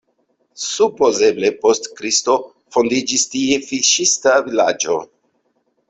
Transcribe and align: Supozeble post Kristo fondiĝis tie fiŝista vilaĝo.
Supozeble 0.67 1.51
post 1.67 1.91
Kristo 2.01 2.39
fondiĝis 2.77 3.29
tie 3.35 3.63
fiŝista 3.71 4.39
vilaĝo. 4.51 5.03